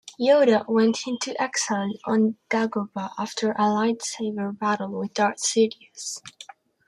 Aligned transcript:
Yoda 0.19 0.67
went 0.67 1.05
into 1.05 1.39
exile 1.39 1.91
on 2.05 2.35
Dagobah 2.49 3.11
after 3.19 3.51
a 3.51 3.65
lightsaber 3.69 4.51
battle 4.57 4.97
with 4.97 5.13
Darth 5.13 5.37
Sidious. 5.43 6.19